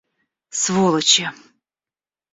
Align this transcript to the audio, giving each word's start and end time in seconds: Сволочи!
Сволочи! 0.61 1.25